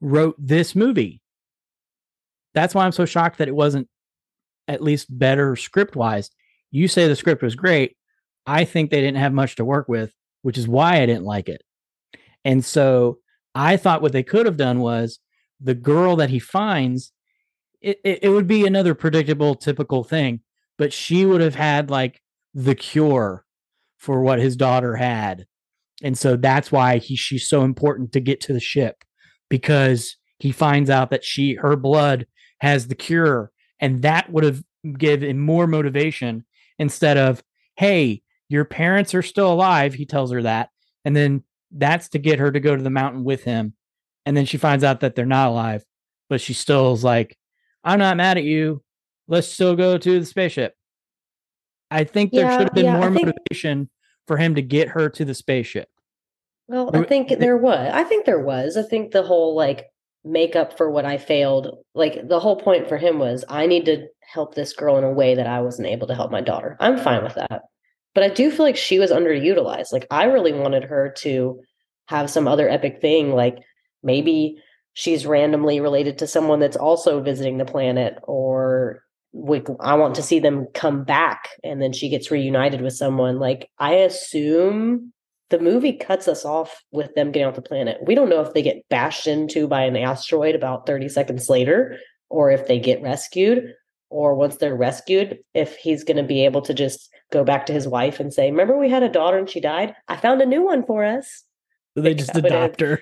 wrote 0.00 0.36
this 0.38 0.74
movie. 0.74 1.20
That's 2.54 2.74
why 2.74 2.84
I'm 2.84 2.92
so 2.92 3.04
shocked 3.04 3.38
that 3.38 3.48
it 3.48 3.54
wasn't 3.54 3.88
at 4.66 4.82
least 4.82 5.06
better 5.18 5.56
script 5.56 5.96
wise. 5.96 6.30
You 6.70 6.88
say 6.88 7.06
the 7.06 7.16
script 7.16 7.42
was 7.42 7.54
great. 7.54 7.96
I 8.46 8.64
think 8.64 8.90
they 8.90 9.00
didn't 9.00 9.18
have 9.18 9.32
much 9.32 9.56
to 9.56 9.64
work 9.64 9.88
with, 9.88 10.12
which 10.42 10.58
is 10.58 10.68
why 10.68 11.00
I 11.02 11.06
didn't 11.06 11.24
like 11.24 11.48
it. 11.48 11.62
And 12.44 12.64
so 12.64 13.18
I 13.54 13.76
thought 13.76 14.02
what 14.02 14.12
they 14.12 14.22
could 14.22 14.46
have 14.46 14.56
done 14.56 14.80
was 14.80 15.18
the 15.60 15.74
girl 15.74 16.16
that 16.16 16.30
he 16.30 16.38
finds, 16.38 17.12
it, 17.80 17.98
it, 18.04 18.20
it 18.22 18.28
would 18.30 18.46
be 18.46 18.66
another 18.66 18.94
predictable, 18.94 19.54
typical 19.54 20.04
thing, 20.04 20.40
but 20.78 20.92
she 20.92 21.26
would 21.26 21.40
have 21.40 21.54
had 21.54 21.90
like 21.90 22.22
the 22.54 22.74
cure 22.74 23.44
for 23.98 24.22
what 24.22 24.38
his 24.38 24.56
daughter 24.56 24.96
had 24.96 25.46
and 26.02 26.16
so 26.18 26.36
that's 26.36 26.70
why 26.72 26.98
he 26.98 27.16
she's 27.16 27.48
so 27.48 27.62
important 27.62 28.12
to 28.12 28.20
get 28.20 28.40
to 28.42 28.52
the 28.52 28.60
ship 28.60 29.04
because 29.48 30.16
he 30.38 30.52
finds 30.52 30.88
out 30.90 31.10
that 31.10 31.24
she 31.24 31.54
her 31.54 31.76
blood 31.76 32.26
has 32.60 32.88
the 32.88 32.94
cure 32.94 33.50
and 33.80 34.02
that 34.02 34.30
would 34.32 34.44
have 34.44 34.62
given 34.98 35.38
more 35.38 35.66
motivation 35.66 36.44
instead 36.78 37.16
of, 37.18 37.42
hey, 37.76 38.22
your 38.48 38.64
parents 38.64 39.14
are 39.14 39.22
still 39.22 39.52
alive. 39.52 39.94
He 39.94 40.06
tells 40.06 40.32
her 40.32 40.42
that. 40.42 40.70
And 41.04 41.14
then 41.14 41.44
that's 41.70 42.08
to 42.10 42.18
get 42.18 42.38
her 42.38 42.50
to 42.50 42.60
go 42.60 42.74
to 42.76 42.82
the 42.82 42.90
mountain 42.90 43.24
with 43.24 43.44
him. 43.44 43.74
And 44.26 44.36
then 44.36 44.44
she 44.46 44.56
finds 44.58 44.84
out 44.84 45.00
that 45.00 45.14
they're 45.14 45.26
not 45.26 45.48
alive, 45.48 45.84
but 46.28 46.40
she 46.40 46.52
still 46.54 46.92
is 46.92 47.04
like, 47.04 47.36
I'm 47.84 47.98
not 47.98 48.16
mad 48.16 48.38
at 48.38 48.44
you. 48.44 48.82
Let's 49.28 49.46
still 49.48 49.76
go 49.76 49.96
to 49.98 50.20
the 50.20 50.26
spaceship. 50.26 50.74
I 51.90 52.04
think 52.04 52.32
there 52.32 52.44
Yeah, 52.44 52.58
should 52.58 52.66
have 52.68 52.74
been 52.74 52.84
yeah, 52.86 52.98
more 52.98 53.12
think- 53.12 53.26
motivation 53.26 53.90
for 54.26 54.36
him 54.36 54.54
to 54.54 54.62
get 54.62 54.88
her 54.88 55.08
to 55.08 55.24
the 55.24 55.34
spaceship. 55.34 55.88
Well, 56.68 56.90
I 56.94 57.02
think 57.02 57.30
there 57.40 57.56
was. 57.56 57.90
I 57.92 58.04
think 58.04 58.26
there 58.26 58.38
was. 58.38 58.76
I 58.76 58.82
think 58.82 59.10
the 59.10 59.24
whole 59.24 59.56
like 59.56 59.86
make 60.24 60.54
up 60.54 60.76
for 60.76 60.90
what 60.90 61.04
I 61.04 61.18
failed, 61.18 61.78
like 61.94 62.28
the 62.28 62.38
whole 62.38 62.56
point 62.56 62.88
for 62.88 62.96
him 62.96 63.18
was 63.18 63.44
I 63.48 63.66
need 63.66 63.86
to 63.86 64.06
help 64.20 64.54
this 64.54 64.72
girl 64.72 64.96
in 64.96 65.04
a 65.04 65.10
way 65.10 65.34
that 65.34 65.46
I 65.46 65.60
wasn't 65.62 65.88
able 65.88 66.06
to 66.06 66.14
help 66.14 66.30
my 66.30 66.40
daughter. 66.40 66.76
I'm 66.78 66.98
fine 66.98 67.24
with 67.24 67.34
that. 67.34 67.62
But 68.14 68.24
I 68.24 68.28
do 68.28 68.50
feel 68.50 68.64
like 68.64 68.76
she 68.76 68.98
was 68.98 69.10
underutilized. 69.10 69.92
Like 69.92 70.06
I 70.10 70.24
really 70.24 70.52
wanted 70.52 70.84
her 70.84 71.12
to 71.18 71.60
have 72.06 72.30
some 72.30 72.46
other 72.46 72.68
epic 72.68 73.00
thing, 73.00 73.32
like 73.32 73.58
maybe 74.02 74.56
she's 74.92 75.26
randomly 75.26 75.80
related 75.80 76.18
to 76.18 76.26
someone 76.26 76.60
that's 76.60 76.76
also 76.76 77.20
visiting 77.20 77.58
the 77.58 77.64
planet 77.64 78.16
or 78.24 79.02
we, 79.32 79.62
I 79.80 79.94
want 79.94 80.14
to 80.16 80.22
see 80.22 80.40
them 80.40 80.66
come 80.74 81.04
back 81.04 81.48
and 81.62 81.80
then 81.80 81.92
she 81.92 82.08
gets 82.08 82.30
reunited 82.30 82.80
with 82.80 82.94
someone. 82.94 83.38
Like 83.38 83.68
I 83.78 83.94
assume 83.94 85.12
the 85.50 85.58
movie 85.58 85.92
cuts 85.92 86.28
us 86.28 86.44
off 86.44 86.82
with 86.92 87.14
them 87.14 87.32
getting 87.32 87.48
off 87.48 87.54
the 87.54 87.62
planet. 87.62 87.98
We 88.04 88.14
don't 88.14 88.28
know 88.28 88.40
if 88.40 88.54
they 88.54 88.62
get 88.62 88.88
bashed 88.88 89.26
into 89.26 89.66
by 89.68 89.82
an 89.82 89.96
asteroid 89.96 90.54
about 90.54 90.86
30 90.86 91.08
seconds 91.08 91.48
later 91.48 91.98
or 92.28 92.50
if 92.50 92.66
they 92.66 92.78
get 92.78 93.02
rescued 93.02 93.72
or 94.10 94.34
once 94.34 94.56
they're 94.56 94.76
rescued 94.76 95.38
if 95.54 95.76
he's 95.76 96.02
going 96.04 96.16
to 96.16 96.22
be 96.24 96.44
able 96.44 96.62
to 96.62 96.74
just 96.74 97.08
go 97.32 97.44
back 97.44 97.66
to 97.66 97.72
his 97.72 97.86
wife 97.86 98.18
and 98.18 98.34
say, 98.34 98.50
"Remember 98.50 98.76
we 98.76 98.88
had 98.90 99.04
a 99.04 99.08
daughter 99.08 99.38
and 99.38 99.48
she 99.48 99.60
died? 99.60 99.94
I 100.08 100.16
found 100.16 100.42
a 100.42 100.46
new 100.46 100.64
one 100.64 100.84
for 100.84 101.04
us." 101.04 101.44
So 101.96 102.02
they 102.02 102.10
Like, 102.10 102.18
just 102.18 102.32
that 102.32 102.42
would 102.42 102.50
have- 102.52 102.64
adopt 102.64 102.80
her. 102.80 103.00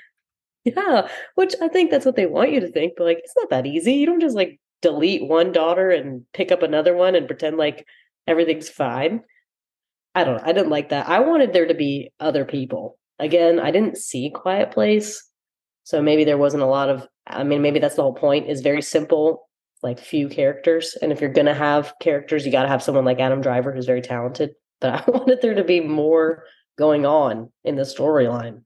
Yeah, 0.64 1.08
which 1.34 1.54
I 1.62 1.68
think 1.68 1.90
that's 1.90 2.04
what 2.04 2.16
they 2.16 2.26
want 2.26 2.52
you 2.52 2.60
to 2.60 2.70
think, 2.70 2.94
but 2.98 3.04
like 3.04 3.18
it's 3.18 3.32
not 3.36 3.48
that 3.48 3.64
easy. 3.64 3.94
You 3.94 4.04
don't 4.04 4.20
just 4.20 4.36
like 4.36 4.60
delete 4.82 5.26
one 5.26 5.52
daughter 5.52 5.90
and 5.90 6.24
pick 6.32 6.52
up 6.52 6.62
another 6.62 6.94
one 6.94 7.14
and 7.14 7.26
pretend 7.26 7.56
like 7.56 7.86
everything's 8.26 8.68
fine. 8.68 9.22
I 10.14 10.24
don't 10.24 10.36
know. 10.36 10.42
I 10.44 10.52
didn't 10.52 10.70
like 10.70 10.88
that. 10.90 11.08
I 11.08 11.20
wanted 11.20 11.52
there 11.52 11.66
to 11.66 11.74
be 11.74 12.10
other 12.20 12.44
people. 12.44 12.98
Again, 13.18 13.58
I 13.60 13.70
didn't 13.70 13.98
see 13.98 14.30
Quiet 14.30 14.70
Place. 14.70 15.24
So 15.84 16.02
maybe 16.02 16.24
there 16.24 16.38
wasn't 16.38 16.62
a 16.62 16.66
lot 16.66 16.90
of 16.90 17.06
I 17.26 17.44
mean 17.44 17.62
maybe 17.62 17.78
that's 17.78 17.96
the 17.96 18.02
whole 18.02 18.14
point 18.14 18.48
is 18.48 18.60
very 18.60 18.82
simple, 18.82 19.48
like 19.82 19.98
few 19.98 20.28
characters. 20.28 20.96
And 21.00 21.12
if 21.12 21.20
you're 21.20 21.32
going 21.32 21.46
to 21.46 21.54
have 21.54 21.94
characters, 22.00 22.44
you 22.44 22.52
got 22.52 22.62
to 22.62 22.68
have 22.68 22.82
someone 22.82 23.04
like 23.04 23.20
Adam 23.20 23.40
Driver 23.40 23.72
who's 23.72 23.86
very 23.86 24.02
talented. 24.02 24.50
But 24.80 24.94
I 24.94 25.10
wanted 25.10 25.42
there 25.42 25.56
to 25.56 25.64
be 25.64 25.80
more 25.80 26.44
going 26.78 27.04
on 27.04 27.50
in 27.64 27.74
the 27.74 27.82
storyline. 27.82 28.62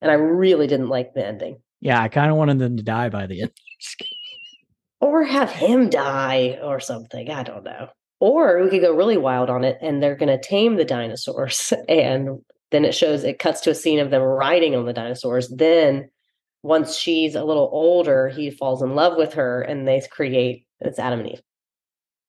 And 0.00 0.08
I 0.08 0.14
really 0.14 0.68
didn't 0.68 0.88
like 0.88 1.14
the 1.14 1.26
ending. 1.26 1.60
Yeah, 1.80 2.00
I 2.00 2.06
kind 2.06 2.30
of 2.30 2.36
wanted 2.36 2.60
them 2.60 2.76
to 2.76 2.84
die 2.84 3.08
by 3.08 3.26
the 3.26 3.42
end. 3.42 3.50
Or 5.00 5.24
have 5.24 5.50
him 5.50 5.90
die 5.90 6.58
or 6.62 6.80
something. 6.80 7.30
I 7.30 7.42
don't 7.42 7.64
know. 7.64 7.88
Or 8.18 8.62
we 8.62 8.70
could 8.70 8.80
go 8.80 8.94
really 8.94 9.18
wild 9.18 9.50
on 9.50 9.62
it 9.62 9.78
and 9.82 10.02
they're 10.02 10.16
going 10.16 10.28
to 10.28 10.40
tame 10.40 10.76
the 10.76 10.84
dinosaurs. 10.84 11.72
And 11.88 12.40
then 12.70 12.84
it 12.84 12.94
shows, 12.94 13.22
it 13.22 13.38
cuts 13.38 13.60
to 13.62 13.70
a 13.70 13.74
scene 13.74 14.00
of 14.00 14.10
them 14.10 14.22
riding 14.22 14.74
on 14.74 14.86
the 14.86 14.92
dinosaurs. 14.92 15.48
Then 15.48 16.08
once 16.62 16.96
she's 16.96 17.34
a 17.34 17.44
little 17.44 17.68
older, 17.72 18.28
he 18.28 18.50
falls 18.50 18.82
in 18.82 18.94
love 18.94 19.16
with 19.16 19.34
her 19.34 19.62
and 19.62 19.86
they 19.86 20.02
create 20.10 20.66
it's 20.80 20.98
Adam 20.98 21.20
and 21.20 21.30
Eve. 21.30 21.42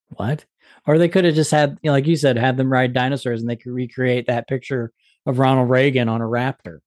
What? 0.10 0.46
Or 0.86 0.98
they 0.98 1.10
could 1.10 1.26
have 1.26 1.36
just 1.36 1.52
had, 1.52 1.78
you 1.82 1.90
know, 1.90 1.94
like 1.94 2.08
you 2.08 2.16
said, 2.16 2.38
had 2.38 2.58
them 2.58 2.72
ride 2.72 2.94
dinosaurs 2.94 3.42
and 3.42 3.50
they 3.50 3.56
could 3.56 3.74
recreate 3.74 4.28
that 4.28 4.48
picture 4.48 4.92
of 5.26 5.40
Ronald 5.40 5.70
Reagan 5.70 6.08
on 6.08 6.22
a 6.22 6.26
raptor. 6.26 6.80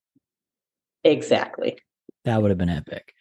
Exactly. 1.04 1.78
That 2.24 2.40
would 2.40 2.50
have 2.50 2.58
been 2.58 2.70
epic. 2.70 3.14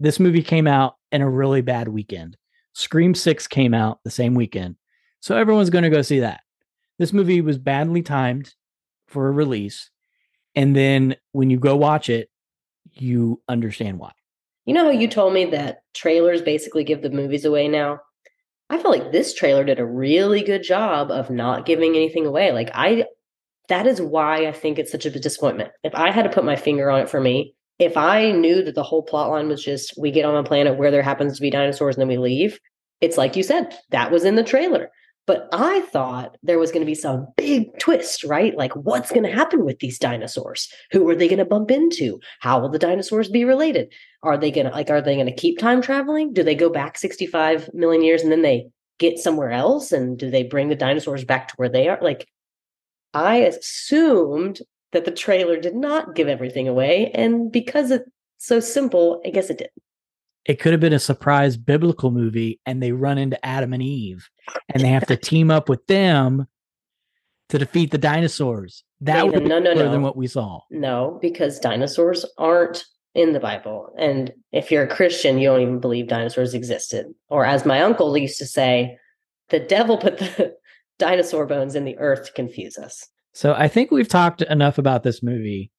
This 0.00 0.20
movie 0.20 0.42
came 0.42 0.66
out 0.66 0.96
in 1.12 1.22
a 1.22 1.30
really 1.30 1.62
bad 1.62 1.88
weekend. 1.88 2.36
Scream 2.72 3.14
6 3.14 3.46
came 3.46 3.74
out 3.74 4.00
the 4.04 4.10
same 4.10 4.34
weekend. 4.34 4.76
So 5.20 5.36
everyone's 5.36 5.70
going 5.70 5.84
to 5.84 5.90
go 5.90 6.02
see 6.02 6.20
that. 6.20 6.40
This 6.98 7.12
movie 7.12 7.40
was 7.40 7.58
badly 7.58 8.02
timed 8.02 8.54
for 9.06 9.28
a 9.28 9.32
release. 9.32 9.90
And 10.54 10.74
then 10.74 11.16
when 11.32 11.50
you 11.50 11.58
go 11.58 11.76
watch 11.76 12.08
it, 12.08 12.30
you 12.94 13.42
understand 13.48 13.98
why. 13.98 14.12
You 14.64 14.74
know 14.74 14.84
how 14.84 14.90
you 14.90 15.08
told 15.08 15.32
me 15.32 15.44
that 15.46 15.82
trailers 15.94 16.42
basically 16.42 16.84
give 16.84 17.02
the 17.02 17.10
movies 17.10 17.44
away 17.44 17.68
now? 17.68 18.00
I 18.68 18.78
feel 18.78 18.90
like 18.90 19.12
this 19.12 19.32
trailer 19.32 19.64
did 19.64 19.78
a 19.78 19.86
really 19.86 20.42
good 20.42 20.62
job 20.62 21.10
of 21.10 21.30
not 21.30 21.66
giving 21.66 21.94
anything 21.94 22.26
away. 22.26 22.50
Like 22.52 22.70
I 22.74 23.06
that 23.68 23.86
is 23.86 24.00
why 24.00 24.46
I 24.46 24.52
think 24.52 24.78
it's 24.78 24.92
such 24.92 25.06
a 25.06 25.10
disappointment. 25.10 25.72
If 25.82 25.94
I 25.94 26.10
had 26.10 26.22
to 26.22 26.30
put 26.30 26.44
my 26.44 26.56
finger 26.56 26.90
on 26.90 27.00
it 27.00 27.08
for 27.08 27.20
me, 27.20 27.55
if 27.78 27.96
I 27.96 28.30
knew 28.30 28.62
that 28.64 28.74
the 28.74 28.82
whole 28.82 29.02
plot 29.02 29.30
line 29.30 29.48
was 29.48 29.62
just 29.62 29.94
we 29.98 30.10
get 30.10 30.24
on 30.24 30.36
a 30.36 30.42
planet 30.42 30.78
where 30.78 30.90
there 30.90 31.02
happens 31.02 31.36
to 31.36 31.42
be 31.42 31.50
dinosaurs 31.50 31.96
and 31.96 32.00
then 32.00 32.08
we 32.08 32.18
leave, 32.18 32.58
it's 33.00 33.18
like 33.18 33.36
you 33.36 33.42
said, 33.42 33.76
that 33.90 34.10
was 34.10 34.24
in 34.24 34.36
the 34.36 34.42
trailer. 34.42 34.90
But 35.26 35.48
I 35.52 35.80
thought 35.80 36.36
there 36.44 36.58
was 36.58 36.70
going 36.70 36.82
to 36.82 36.86
be 36.86 36.94
some 36.94 37.26
big 37.36 37.76
twist, 37.80 38.22
right? 38.22 38.56
Like, 38.56 38.72
what's 38.74 39.10
going 39.10 39.24
to 39.24 39.32
happen 39.32 39.64
with 39.64 39.80
these 39.80 39.98
dinosaurs? 39.98 40.72
Who 40.92 41.08
are 41.08 41.16
they 41.16 41.26
going 41.26 41.40
to 41.40 41.44
bump 41.44 41.72
into? 41.72 42.20
How 42.40 42.60
will 42.60 42.68
the 42.68 42.78
dinosaurs 42.78 43.28
be 43.28 43.44
related? 43.44 43.92
Are 44.22 44.38
they 44.38 44.52
going 44.52 44.68
to, 44.68 44.72
like, 44.72 44.88
are 44.88 45.02
they 45.02 45.16
going 45.16 45.26
to 45.26 45.34
keep 45.34 45.58
time 45.58 45.82
traveling? 45.82 46.32
Do 46.32 46.44
they 46.44 46.54
go 46.54 46.70
back 46.70 46.96
65 46.96 47.70
million 47.74 48.04
years 48.04 48.22
and 48.22 48.30
then 48.30 48.42
they 48.42 48.68
get 49.00 49.18
somewhere 49.18 49.50
else? 49.50 49.90
And 49.90 50.16
do 50.16 50.30
they 50.30 50.44
bring 50.44 50.68
the 50.68 50.76
dinosaurs 50.76 51.24
back 51.24 51.48
to 51.48 51.54
where 51.56 51.68
they 51.68 51.88
are? 51.88 51.98
Like, 52.00 52.28
I 53.12 53.38
assumed 53.38 54.60
that 54.92 55.04
the 55.04 55.10
trailer 55.10 55.60
did 55.60 55.74
not 55.74 56.14
give 56.14 56.28
everything 56.28 56.68
away. 56.68 57.10
And 57.14 57.50
because 57.50 57.90
it's 57.90 58.08
so 58.38 58.60
simple, 58.60 59.20
I 59.24 59.30
guess 59.30 59.50
it 59.50 59.58
did. 59.58 59.70
It 60.44 60.60
could 60.60 60.72
have 60.72 60.80
been 60.80 60.92
a 60.92 60.98
surprise 60.98 61.56
biblical 61.56 62.10
movie 62.10 62.60
and 62.66 62.82
they 62.82 62.92
run 62.92 63.18
into 63.18 63.44
Adam 63.44 63.72
and 63.72 63.82
Eve 63.82 64.28
and 64.68 64.82
they 64.82 64.88
have 64.88 65.06
to 65.06 65.16
team 65.16 65.50
up 65.50 65.68
with 65.68 65.84
them 65.86 66.46
to 67.48 67.58
defeat 67.58 67.90
the 67.90 67.98
dinosaurs. 67.98 68.84
That 69.00 69.26
would 69.26 69.42
be 69.42 69.48
no, 69.48 69.58
no, 69.58 69.74
cooler 69.74 69.90
than 69.90 70.02
what 70.02 70.16
we 70.16 70.26
saw. 70.26 70.60
No, 70.70 71.18
because 71.20 71.58
dinosaurs 71.58 72.24
aren't 72.38 72.84
in 73.14 73.32
the 73.32 73.40
Bible. 73.40 73.92
And 73.98 74.32
if 74.52 74.70
you're 74.70 74.84
a 74.84 74.88
Christian, 74.88 75.38
you 75.38 75.48
don't 75.48 75.62
even 75.62 75.80
believe 75.80 76.08
dinosaurs 76.08 76.54
existed. 76.54 77.06
Or 77.28 77.44
as 77.44 77.64
my 77.64 77.82
uncle 77.82 78.16
used 78.16 78.38
to 78.38 78.46
say, 78.46 78.98
the 79.48 79.60
devil 79.60 79.96
put 79.96 80.18
the 80.18 80.54
dinosaur 80.98 81.46
bones 81.46 81.74
in 81.74 81.84
the 81.84 81.98
earth 81.98 82.26
to 82.26 82.32
confuse 82.32 82.78
us. 82.78 83.08
So 83.36 83.52
I 83.52 83.68
think 83.68 83.90
we've 83.90 84.08
talked 84.08 84.40
enough 84.40 84.78
about 84.78 85.02
this 85.02 85.22
movie. 85.22 85.70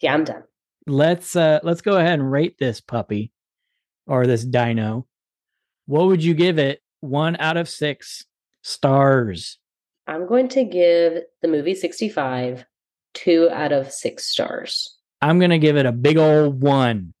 Yeah, 0.00 0.14
I'm 0.14 0.22
done. 0.22 0.44
Let's 0.86 1.34
uh 1.34 1.58
let's 1.64 1.80
go 1.80 1.96
ahead 1.96 2.20
and 2.20 2.30
rate 2.30 2.56
this 2.56 2.80
puppy 2.80 3.32
or 4.06 4.28
this 4.28 4.44
dino. 4.44 5.08
What 5.86 6.06
would 6.06 6.22
you 6.22 6.34
give 6.34 6.56
it? 6.60 6.80
One 7.00 7.34
out 7.40 7.56
of 7.56 7.68
six 7.68 8.26
stars. 8.62 9.58
I'm 10.06 10.28
going 10.28 10.46
to 10.50 10.62
give 10.62 11.24
the 11.42 11.48
movie 11.48 11.74
65 11.74 12.64
two 13.12 13.50
out 13.50 13.72
of 13.72 13.90
six 13.90 14.26
stars. 14.26 14.98
I'm 15.20 15.40
gonna 15.40 15.58
give 15.58 15.76
it 15.76 15.84
a 15.84 15.90
big 15.90 16.16
old 16.16 16.62
one. 16.62 17.12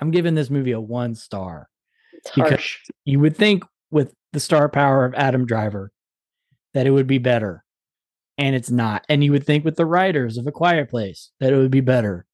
I'm 0.00 0.10
giving 0.10 0.34
this 0.34 0.48
movie 0.48 0.72
a 0.72 0.80
one 0.80 1.14
star. 1.14 1.68
It's 2.14 2.30
Because- 2.30 2.48
harsh. 2.52 2.78
You 3.04 3.20
would 3.20 3.36
think 3.36 3.64
with 3.90 4.14
the 4.32 4.40
star 4.40 4.70
power 4.70 5.04
of 5.04 5.12
Adam 5.12 5.44
Driver 5.44 5.92
that 6.72 6.86
it 6.86 6.90
would 6.90 7.06
be 7.06 7.18
better. 7.18 7.66
And 8.38 8.54
it's 8.54 8.70
not. 8.70 9.04
And 9.08 9.22
you 9.22 9.32
would 9.32 9.44
think 9.44 9.64
with 9.64 9.76
the 9.76 9.84
writers 9.84 10.38
of 10.38 10.46
A 10.46 10.52
Quiet 10.52 10.88
Place 10.88 11.30
that 11.40 11.52
it 11.52 11.56
would 11.56 11.72
be 11.72 11.80
better. 11.80 12.24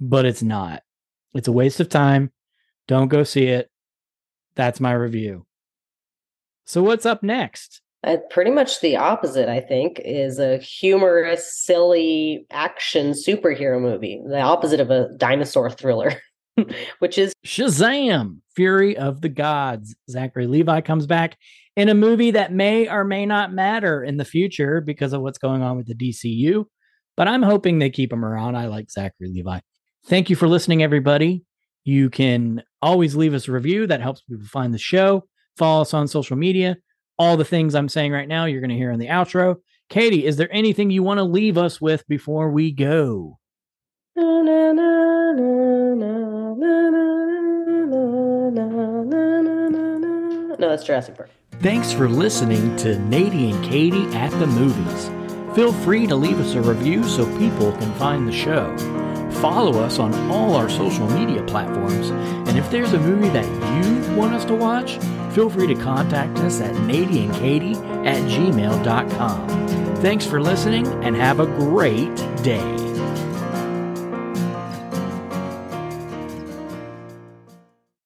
But 0.00 0.24
it's 0.24 0.42
not. 0.42 0.82
It's 1.34 1.48
a 1.48 1.52
waste 1.52 1.80
of 1.80 1.88
time. 1.88 2.30
Don't 2.86 3.08
go 3.08 3.24
see 3.24 3.46
it. 3.46 3.70
That's 4.54 4.80
my 4.80 4.92
review. 4.92 5.46
So 6.64 6.82
what's 6.82 7.06
up 7.06 7.22
next? 7.22 7.80
Uh, 8.04 8.16
pretty 8.30 8.50
much 8.50 8.80
the 8.80 8.96
opposite, 8.96 9.48
I 9.48 9.60
think, 9.60 10.00
is 10.04 10.38
a 10.38 10.58
humorous, 10.58 11.62
silly 11.62 12.46
action 12.50 13.12
superhero 13.12 13.80
movie. 13.80 14.20
The 14.26 14.40
opposite 14.40 14.80
of 14.80 14.90
a 14.90 15.08
dinosaur 15.16 15.70
thriller, 15.70 16.12
which 16.98 17.18
is 17.18 17.32
Shazam! 17.46 18.38
Fury 18.54 18.96
of 18.96 19.20
the 19.20 19.28
Gods. 19.28 19.94
Zachary 20.10 20.46
Levi 20.46 20.80
comes 20.82 21.06
back 21.06 21.38
in 21.76 21.88
a 21.88 21.94
movie 21.94 22.32
that 22.32 22.52
may 22.52 22.88
or 22.88 23.04
may 23.04 23.24
not 23.24 23.52
matter 23.52 24.04
in 24.04 24.18
the 24.18 24.24
future 24.24 24.80
because 24.80 25.12
of 25.12 25.22
what's 25.22 25.38
going 25.38 25.62
on 25.62 25.76
with 25.76 25.86
the 25.86 25.94
DCU. 25.94 26.64
But 27.16 27.28
I'm 27.28 27.42
hoping 27.42 27.78
they 27.78 27.90
keep 27.90 28.12
him 28.12 28.24
around. 28.24 28.56
I 28.56 28.66
like 28.66 28.90
Zachary 28.90 29.28
Levi. 29.28 29.60
Thank 30.06 30.30
you 30.30 30.36
for 30.36 30.48
listening, 30.48 30.82
everybody. 30.82 31.44
You 31.84 32.10
can 32.10 32.62
always 32.80 33.16
leave 33.16 33.34
us 33.34 33.48
a 33.48 33.52
review. 33.52 33.86
That 33.86 34.00
helps 34.00 34.22
people 34.22 34.46
find 34.46 34.72
the 34.72 34.78
show. 34.78 35.24
Follow 35.56 35.82
us 35.82 35.94
on 35.94 36.08
social 36.08 36.36
media. 36.36 36.76
All 37.18 37.36
the 37.36 37.44
things 37.44 37.74
I'm 37.74 37.88
saying 37.88 38.12
right 38.12 38.28
now, 38.28 38.46
you're 38.46 38.60
going 38.60 38.70
to 38.70 38.76
hear 38.76 38.90
in 38.90 38.98
the 38.98 39.08
outro. 39.08 39.56
Katie, 39.88 40.26
is 40.26 40.36
there 40.36 40.52
anything 40.52 40.90
you 40.90 41.02
want 41.02 41.18
to 41.18 41.24
leave 41.24 41.58
us 41.58 41.80
with 41.80 42.06
before 42.08 42.50
we 42.50 42.72
go? 42.72 43.38
Na, 44.16 44.42
na, 44.42 44.72
na, 44.72 46.21
no, 50.58 50.68
that's 50.68 50.84
Jurassic 50.84 51.16
Park. 51.16 51.30
Thanks 51.60 51.92
for 51.92 52.08
listening 52.08 52.76
to 52.76 52.96
Nadie 52.96 53.52
and 53.52 53.64
Katie 53.64 54.06
at 54.16 54.30
the 54.38 54.46
Movies. 54.46 55.10
Feel 55.56 55.72
free 55.72 56.06
to 56.06 56.16
leave 56.16 56.38
us 56.40 56.54
a 56.54 56.62
review 56.62 57.04
so 57.04 57.26
people 57.38 57.72
can 57.72 57.92
find 57.94 58.26
the 58.26 58.32
show. 58.32 58.76
Follow 59.40 59.80
us 59.82 59.98
on 59.98 60.14
all 60.30 60.54
our 60.54 60.68
social 60.68 61.08
media 61.10 61.42
platforms, 61.44 62.10
and 62.48 62.56
if 62.56 62.70
there's 62.70 62.92
a 62.92 62.98
movie 62.98 63.28
that 63.30 63.44
you 63.44 64.16
want 64.16 64.34
us 64.34 64.44
to 64.44 64.54
watch, 64.54 64.98
feel 65.34 65.50
free 65.50 65.66
to 65.66 65.74
contact 65.74 66.38
us 66.38 66.60
at 66.60 66.74
nadiandkatie 66.74 67.76
at 68.06 68.22
gmail.com. 68.30 69.48
Thanks 69.96 70.26
for 70.26 70.40
listening, 70.40 70.86
and 71.04 71.16
have 71.16 71.40
a 71.40 71.46
great 71.46 72.14
day. 72.42 72.81